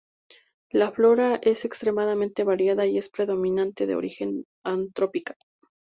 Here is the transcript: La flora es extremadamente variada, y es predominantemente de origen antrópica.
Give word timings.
La 0.71 0.89
flora 0.91 1.35
es 1.43 1.63
extremadamente 1.63 2.43
variada, 2.43 2.87
y 2.87 2.97
es 2.97 3.07
predominantemente 3.09 3.85
de 3.85 3.95
origen 3.95 4.45
antrópica. 4.65 5.35